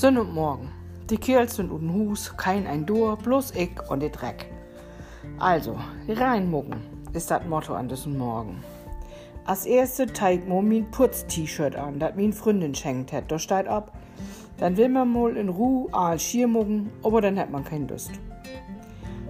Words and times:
Sinn 0.00 0.16
und 0.16 0.32
Morgen. 0.32 0.70
Die 1.10 1.18
Kerls 1.18 1.56
sind 1.56 1.70
un 1.70 1.92
Hus, 1.92 2.34
kein 2.38 2.66
ein 2.66 2.86
Dur, 2.86 3.18
bloß 3.18 3.54
ich 3.54 3.68
und 3.90 4.00
der 4.00 4.08
Dreck. 4.08 4.46
Also, 5.38 5.76
reinmucken 6.08 6.76
ist 7.12 7.30
das 7.30 7.44
Motto 7.44 7.74
an 7.74 7.86
diesem 7.86 8.16
Morgen. 8.16 8.64
Als 9.44 9.66
erste 9.66 10.06
teig 10.06 10.48
mo 10.48 10.62
mein 10.62 10.90
Putz-T-Shirt 10.90 11.76
an, 11.76 11.98
dat 11.98 12.16
min 12.16 12.32
Freundin 12.32 12.74
schenkt 12.74 13.12
hat. 13.12 13.30
Da 13.30 13.38
steht 13.38 13.68
ab, 13.68 13.92
dann 14.56 14.78
will 14.78 14.88
man 14.88 15.12
mal 15.12 15.36
in 15.36 15.50
Ruhe 15.50 15.92
all 15.92 16.18
Schier 16.18 16.48
mucken, 16.48 16.88
aber 17.02 17.20
dann 17.20 17.38
hat 17.38 17.50
man 17.50 17.64
kein 17.64 17.86
Lust. 17.86 18.12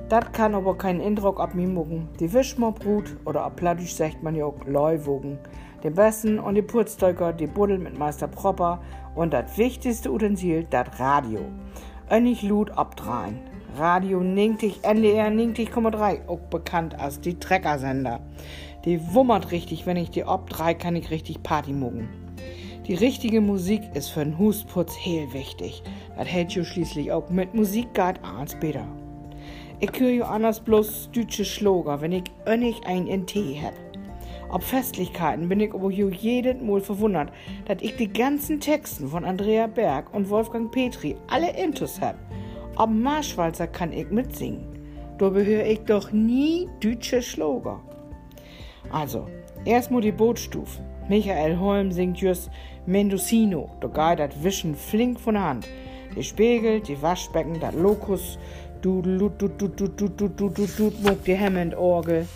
Dat 0.09 0.33
kann 0.33 0.55
aber 0.55 0.79
keinen 0.79 1.01
Eindruck 1.01 1.41
ab 1.41 1.53
mir 1.53 1.67
mucken. 1.67 2.09
Die 2.21 2.33
Wischmobrut 2.33 3.17
oder 3.25 3.43
ab 3.43 3.57
Plattisch 3.57 3.97
sagt 3.97 4.23
man 4.23 4.37
ja 4.37 4.45
auch 4.45 4.65
Leuwogen. 4.67 5.37
Den 5.83 5.95
Besten 5.95 6.39
und 6.39 6.57
die 6.57 6.63
Purzdeuker, 6.63 7.33
die 7.33 7.47
Buddel 7.47 7.79
mit 7.79 7.99
Meister 7.99 8.29
Propper 8.29 8.81
und 9.15 9.33
das 9.33 9.57
wichtigste 9.57 10.13
Utensil, 10.13 10.67
das 10.69 11.01
Radio. 11.01 11.41
Önnig 12.11 12.43
Lut 12.43 12.71
abdrehen. 12.73 13.39
Radio 13.79 14.21
90, 14.21 14.85
NDR 14.85 15.29
90,3, 15.29 16.27
auch 16.27 16.41
bekannt 16.51 16.99
als 16.99 17.21
die 17.21 17.39
Treckersender. 17.39 18.21
Die 18.85 19.01
wummert 19.15 19.53
richtig, 19.53 19.87
wenn 19.87 19.97
ich 19.97 20.11
die 20.11 20.25
abdrei, 20.25 20.75
kann 20.75 20.97
ich 20.97 21.11
richtig 21.11 21.43
Party 21.43 21.73
mucken. 21.73 22.09
Die 22.87 22.95
richtige 22.95 23.41
Musik 23.41 23.83
ist 23.95 24.09
für 24.09 24.25
den 24.25 24.39
Husputz 24.39 24.97
heel 24.97 25.33
wichtig. 25.33 25.83
Das 26.17 26.27
hält 26.27 26.53
jo 26.53 26.65
schließlich 26.65 27.13
auch 27.13 27.31
mit 27.31 27.55
Musik 27.55 27.95
geht 27.95 28.21
besser. 28.61 28.87
Ich 29.79 29.99
höre 29.99 30.29
anders 30.29 30.61
bloß 30.61 31.11
deutsche 31.13 31.45
Schloger, 31.45 32.01
wenn 32.03 32.13
ich 32.13 32.25
önnig 32.47 32.81
ein 32.87 33.07
in 33.07 33.27
Tee 33.27 33.61
hab. 33.63 33.90
Ob 34.53 34.65
Festlichkeiten 34.65 35.49
bin 35.49 35.61
ich 35.61 35.73
aber 35.73 35.91
jeden 35.91 36.67
Mal 36.67 36.81
verwundert, 36.81 37.31
dass 37.67 37.79
ich 37.83 37.95
die 37.97 38.13
ganzen 38.13 38.59
Texten 38.59 39.07
von 39.07 39.25
Andrea 39.25 39.69
Berg 39.69 40.13
und 40.13 40.29
Wolfgang 40.29 40.73
Petri 40.73 41.17
alle 41.29 41.57
intus 41.57 42.01
hab. 42.01 42.17
Ob 42.77 42.91
Marschwalzer 42.91 43.69
kann 43.69 43.93
ich 43.93 44.11
mitsingen. 44.11 44.67
Da 45.19 45.29
behöre 45.29 45.69
ich 45.69 45.81
doch 45.81 46.11
nie 46.11 46.69
deutsche 46.81 47.23
Schloger. 47.23 47.81
Also, 48.91 49.29
erstmal 49.65 50.01
die 50.01 50.11
Bootstufe. 50.11 50.81
Michael 51.09 51.59
Holm 51.59 51.93
singt 51.93 52.19
just 52.19 52.51
Mendocino. 52.87 53.69
Da 53.81 53.87
geht 53.87 54.19
das 54.19 54.43
Wischen 54.43 54.75
flink 54.75 55.21
von 55.21 55.35
der 55.35 55.45
Hand. 55.45 55.69
Die 56.17 56.25
Spiegel, 56.25 56.81
die 56.81 57.01
Waschbecken, 57.01 57.61
das 57.61 57.75
Lokus, 57.75 58.37
du, 58.83 59.01
du, 59.01 59.29
du, 59.29 59.47
du, 59.47 59.69
du, 59.69 59.89
du, 59.89 60.09
du, 60.09 60.29
du, 60.29 60.49
du, 60.49 60.67
du, 60.67 61.17
die 61.25 61.39
Hammond-Orgel 61.39 62.27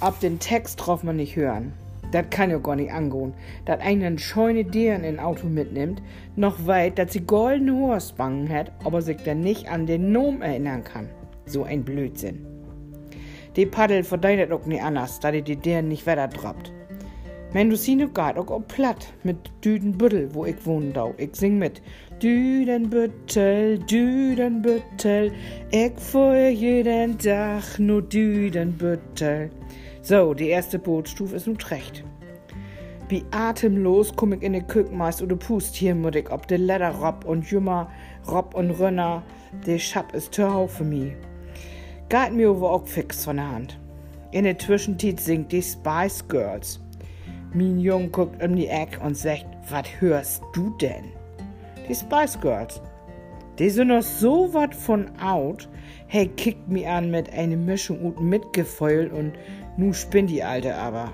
ab 0.00 0.18
den 0.20 0.38
Text 0.38 0.76
drauf 0.76 1.02
man 1.02 1.16
nicht 1.16 1.36
hören. 1.36 1.72
Das 2.12 2.28
kann 2.30 2.50
ja 2.50 2.58
gar 2.58 2.76
nicht 2.76 2.92
angehen. 2.92 3.34
dass 3.66 3.80
einen 3.80 4.18
scheune 4.18 4.64
Deren 4.64 5.04
in 5.04 5.20
Auto 5.20 5.46
mitnimmt, 5.46 6.02
noch 6.36 6.66
weit, 6.66 6.98
dass 6.98 7.12
sie 7.12 7.20
goldene 7.20 7.74
Horsbangen 7.74 8.48
hat, 8.48 8.72
aber 8.84 9.00
sich 9.00 9.18
dann 9.18 9.40
nicht 9.40 9.70
an 9.70 9.86
den 9.86 10.10
Nom 10.10 10.42
erinnern 10.42 10.82
kann. 10.82 11.08
So 11.46 11.62
ein 11.62 11.84
Blödsinn. 11.84 12.46
Die 13.56 13.66
Paddel 13.66 14.04
verdeiht 14.04 14.50
auch 14.50 14.66
nicht 14.66 14.82
anders, 14.82 15.20
da 15.20 15.30
die 15.30 15.42
die 15.42 15.56
Deren 15.56 15.88
nicht 15.88 16.06
weiter 16.06 16.28
droppt. 16.28 16.72
Mendocino 17.52 18.06
geht 18.06 18.38
auch, 18.38 18.48
auch 18.48 18.66
platt 18.68 19.12
mit 19.24 19.36
Düdenbüttel, 19.64 20.32
wo 20.32 20.46
ich 20.46 20.64
wohne 20.64 20.92
da. 20.92 21.10
Ich 21.16 21.34
sing 21.34 21.58
mit. 21.58 21.82
Düdenbüttel, 22.22 23.78
Düdenbüttel, 23.80 25.32
ich 25.72 25.92
fuhr 25.96 26.48
jeden 26.48 27.18
Tag 27.18 27.78
nur 27.78 28.02
Düdenbüttel. 28.02 29.50
So, 30.02 30.32
die 30.32 30.48
erste 30.48 30.78
Bootstufe 30.78 31.36
ist 31.36 31.46
nun 31.46 31.58
recht. 31.58 32.04
Wie 33.10 33.24
atemlos 33.32 34.12
komm 34.16 34.32
ich 34.32 34.42
in 34.42 34.54
den 34.54 34.66
Kükenmeist 34.66 35.20
oder 35.20 35.36
Pust 35.36 35.74
hier 35.74 35.96
ich 36.14 36.30
ob 36.30 36.46
de 36.46 36.56
Leder 36.56 36.90
rob 36.90 37.24
und 37.24 37.50
Jümmer, 37.50 37.90
Rob 38.26 38.54
und 38.54 38.70
Rönner, 38.70 39.22
de 39.66 39.78
Schab 39.78 40.14
ist 40.14 40.32
Törhau 40.32 40.66
für 40.66 40.84
mi. 40.84 41.12
Geht 42.08 42.32
mir 42.32 42.50
aber 42.50 42.72
auch 42.72 42.86
fix 42.86 43.24
von 43.24 43.36
der 43.36 43.50
Hand. 43.50 43.78
In 44.30 44.44
der 44.44 44.58
Zwischenzeit 44.58 45.20
singt 45.20 45.52
die 45.52 45.62
Spice 45.62 46.26
Girls. 46.28 46.80
Min 47.52 47.80
Jung 47.80 48.10
guckt 48.10 48.42
um 48.42 48.56
die 48.56 48.68
Eck 48.68 49.00
und 49.04 49.16
sagt, 49.16 49.46
was 49.68 49.84
hörst 49.98 50.42
du 50.54 50.70
denn? 50.78 51.12
Die 51.88 51.94
Spice 51.94 52.40
Girls. 52.40 52.80
Die 53.58 53.68
sind 53.68 53.88
noch 53.88 54.02
so 54.02 54.54
wat 54.54 54.74
von 54.74 55.10
out, 55.20 55.68
hey, 56.06 56.28
kickt 56.28 56.68
mi 56.68 56.86
an 56.86 57.10
mit 57.10 57.30
einer 57.32 57.56
Mischung 57.56 58.00
und 58.00 58.20
Mitgefeul 58.22 59.08
und 59.08 59.32
Nu 59.80 59.94
spinnt 59.94 60.28
die 60.28 60.42
Alte 60.42 60.74
aber. 60.74 61.10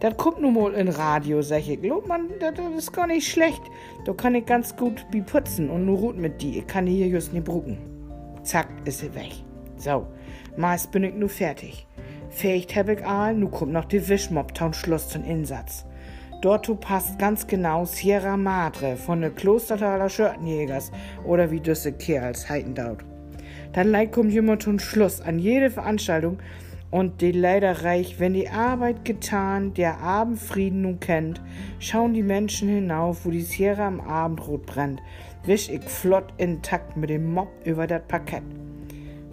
Das 0.00 0.14
kommt 0.18 0.42
nun 0.42 0.52
mal 0.52 0.74
in 0.74 0.88
Radio, 0.88 1.40
sag 1.40 1.66
ich. 1.66 1.82
Lob 1.82 2.06
man, 2.06 2.28
das, 2.38 2.52
ist 2.76 2.92
gar 2.92 3.06
nicht 3.06 3.26
schlecht. 3.26 3.62
Da 4.04 4.12
kann 4.12 4.34
ich 4.34 4.44
ganz 4.44 4.76
gut 4.76 5.06
wie 5.10 5.22
putzen 5.22 5.70
und 5.70 5.86
nur 5.86 5.96
gut 5.96 6.18
mit 6.18 6.42
die. 6.42 6.58
Ich 6.58 6.66
kann 6.66 6.84
die 6.84 6.96
hier 6.96 7.06
just 7.06 7.32
nicht 7.32 7.46
brucken. 7.46 7.78
Zack, 8.42 8.68
ist 8.84 8.98
sie 8.98 9.14
weg. 9.14 9.32
So, 9.78 10.06
meist 10.58 10.92
bin 10.92 11.04
ich 11.04 11.14
nur 11.14 11.30
fertig. 11.30 11.86
Fähigt 12.28 12.76
hab 12.76 12.90
ich 12.90 13.06
all, 13.06 13.34
nu 13.34 13.48
kommt 13.48 13.72
noch 13.72 13.86
die 13.86 14.06
Wischmobtown 14.06 14.74
Schluss 14.74 15.08
zum 15.08 15.24
Insatz. 15.24 15.86
Dort 16.42 16.68
passt 16.80 17.18
ganz 17.18 17.46
genau 17.46 17.86
Sierra 17.86 18.36
Madre 18.36 18.96
von 18.96 19.22
den 19.22 19.34
Klostertaler 19.34 20.10
Schürtenjägers 20.10 20.92
oder 21.24 21.50
wie 21.50 21.60
düsse 21.60 21.92
Kerls 21.92 22.50
heiten 22.50 22.74
dort. 22.74 23.02
Dann 23.72 23.90
leid 23.90 24.12
kommt 24.12 24.30
jemand 24.30 24.62
zum 24.62 24.78
Schluss 24.78 25.22
an 25.22 25.38
jede 25.38 25.70
Veranstaltung 25.70 26.36
und 26.90 27.20
die 27.20 27.32
leider 27.32 27.84
reich, 27.84 28.18
wenn 28.18 28.34
die 28.34 28.48
Arbeit 28.48 29.04
getan, 29.04 29.74
der 29.74 30.00
Abendfrieden 30.00 30.82
nun 30.82 31.00
kennt, 31.00 31.40
schauen 31.78 32.14
die 32.14 32.22
Menschen 32.22 32.68
hinauf, 32.68 33.24
wo 33.24 33.30
die 33.30 33.42
Sierra 33.42 33.86
am 33.86 34.00
Abendrot 34.00 34.66
brennt, 34.66 35.00
wisch 35.44 35.68
ich 35.68 35.84
flott 35.84 36.32
intakt 36.38 36.96
mit 36.96 37.10
dem 37.10 37.32
Mob 37.32 37.48
über 37.64 37.86
das 37.86 38.02
Parkett. 38.08 38.42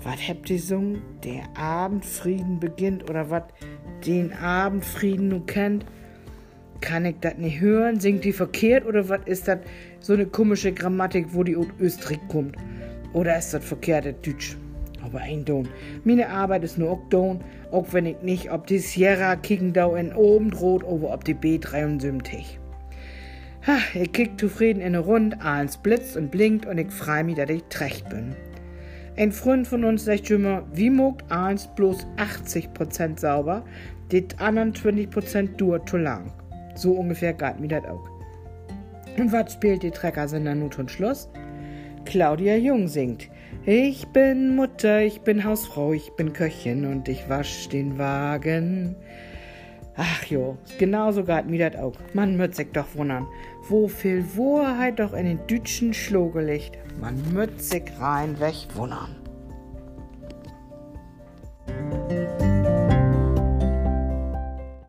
Was 0.04 0.28
habt 0.28 0.50
ihr 0.50 0.60
sungen? 0.60 1.02
Der 1.24 1.44
Abendfrieden 1.58 2.60
beginnt 2.60 3.10
oder 3.10 3.30
was 3.32 3.44
den 4.06 4.32
Abendfrieden 4.34 5.30
nun 5.30 5.46
kennt? 5.48 5.86
Kann 6.80 7.06
ich 7.06 7.16
das 7.20 7.38
nicht 7.38 7.60
hören? 7.60 8.00
Singt 8.00 8.24
die 8.24 8.34
verkehrt 8.34 8.86
oder 8.86 9.10
was 9.10 9.22
ist 9.26 9.48
das 9.48 9.60
so 10.00 10.14
eine 10.14 10.28
komische 10.28 10.72
Grammatik, 10.72 11.34
wo 11.34 11.44
die 11.44 11.58
aus 11.58 11.66
Österreich 11.80 12.20
kommt? 12.28 12.56
Oder 13.14 13.38
ist 13.38 13.56
das 13.56 13.66
verkehrte 13.66 14.14
Deutsch? 14.14 14.58
Aber 15.08 15.20
ein 15.20 15.46
Don. 15.46 15.68
Meine 16.04 16.30
Arbeit 16.30 16.64
ist 16.64 16.78
nur 16.78 16.92
auch 16.92 17.10
Don, 17.10 17.42
auch 17.72 17.88
wenn 17.92 18.06
ich 18.06 18.22
nicht 18.22 18.52
ob 18.52 18.68
die 18.68 18.80
Sierra 18.80 19.36
kicken 19.36 19.74
da 19.74 19.96
in 19.98 20.14
oben 20.14 20.52
droht 20.52 20.84
oder 20.84 21.14
ob 21.14 21.24
die 21.24 21.36
B73. 21.36 22.60
Ha, 23.66 23.78
ich 23.96 24.12
kick 24.14 24.40
zufrieden 24.40 24.80
in 24.80 24.88
eine 24.88 25.00
Rund, 25.00 25.44
eins 25.44 25.78
blitzt 25.78 26.16
und 26.16 26.32
blinkt 26.32 26.66
und 26.66 26.78
ich 26.78 26.92
freu 26.92 27.24
mich, 27.24 27.36
dass 27.36 27.50
ich 27.50 27.64
trecht 27.70 28.08
bin. 28.10 28.36
Ein 29.18 29.32
Freund 29.32 29.68
von 29.68 29.84
uns 29.84 30.06
sagt 30.06 30.30
immer, 30.30 30.64
wie 30.74 30.90
mogt 30.90 31.30
eins 31.32 31.68
bloß 31.76 32.06
80% 32.18 33.20
sauber, 33.20 33.66
die 34.12 34.28
anderen 34.38 34.74
20% 34.74 35.58
dauert 35.58 35.90
zu 35.90 35.98
lang. 35.98 36.32
So 36.76 36.94
ungefähr 36.94 37.34
geht 37.34 37.60
mir 37.60 37.68
das 37.68 37.86
auch. 37.86 38.08
Und 39.18 39.32
was 39.32 39.54
spielt 39.54 39.82
die 39.82 39.92
Treckersender 39.92 40.54
Nut 40.54 40.78
und 40.78 40.92
Schluss? 40.92 41.28
Claudia 42.08 42.56
Jung 42.56 42.88
singt. 42.88 43.28
Ich 43.66 44.08
bin 44.08 44.56
Mutter, 44.56 45.02
ich 45.02 45.20
bin 45.22 45.44
Hausfrau, 45.44 45.92
ich 45.92 46.10
bin 46.16 46.32
Köchin 46.32 46.86
und 46.86 47.10
ich 47.10 47.28
wasch 47.28 47.68
den 47.68 47.98
Wagen. 47.98 48.96
Ach 49.98 50.24
jo, 50.24 50.58
genauso 50.80 51.26
geht 51.26 51.48
mir 51.48 51.70
das 51.70 51.82
auch. 51.82 51.96
Man 52.14 52.38
mütz 52.38 52.56
sich 52.56 52.72
doch 52.72 52.96
wundern, 52.96 53.28
wo 53.68 53.90
viel 53.90 54.24
Wahrheit 54.38 55.00
doch 55.00 55.12
in 55.12 55.26
den 55.26 55.48
Dütschen 55.48 55.94
Schlogelicht. 55.94 56.78
Man 57.02 57.22
mütz 57.34 57.72
sich 57.72 57.84
rein 58.00 58.40
weg 58.40 58.56
wundern. 58.76 59.14